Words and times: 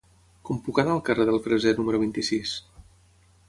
Com 0.47 0.61
puc 0.67 0.79
anar 0.83 0.95
al 0.95 1.03
carrer 1.11 1.27
del 1.31 1.37
Freser 1.49 1.75
número 1.81 2.03
vint-i-sis? 2.07 2.59